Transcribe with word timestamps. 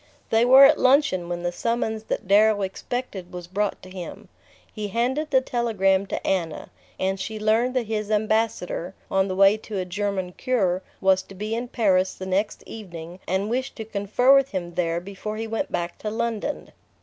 They 0.31 0.45
were 0.45 0.65
at 0.65 0.79
luncheon 0.79 1.29
when 1.29 1.43
the 1.43 1.51
summons 1.51 2.05
that 2.05 2.27
Darrow 2.27 2.63
expected 2.63 3.31
was 3.31 3.45
brought 3.45 3.83
to 3.83 3.89
him. 3.91 4.29
He 4.73 4.87
handed 4.87 5.29
the 5.29 5.41
telegram 5.41 6.07
to 6.07 6.25
Anna, 6.25 6.71
and 6.99 7.19
she 7.19 7.39
learned 7.39 7.75
that 7.75 7.85
his 7.85 8.09
Ambassador, 8.09 8.95
on 9.11 9.27
the 9.27 9.35
way 9.35 9.57
to 9.57 9.77
a 9.77 9.85
German 9.85 10.31
cure, 10.31 10.81
was 11.01 11.21
to 11.21 11.35
be 11.35 11.53
in 11.53 11.67
Paris 11.67 12.15
the 12.15 12.25
next 12.25 12.63
evening 12.65 13.19
and 13.27 13.47
wished 13.47 13.75
to 13.75 13.85
confer 13.85 14.33
with 14.35 14.49
him 14.49 14.73
there 14.73 14.99
before 14.99 15.37
he 15.37 15.45
went 15.45 15.71
back 15.71 15.99
to 15.99 16.09
London. 16.09 16.71